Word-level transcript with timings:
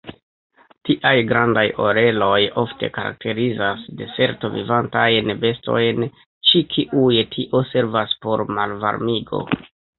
Tiaj 0.87 1.11
grandaj 1.31 1.65
oreloj 1.87 2.37
ofte 2.61 2.89
karakterizas 2.95 3.85
deserto-vivantajn 4.01 5.31
bestojn, 5.45 6.03
ĉi 6.51 6.65
kiuj 6.75 7.15
tio 7.39 7.65
servas 7.77 8.21
por 8.27 8.49
malvarmigo. 8.61 9.47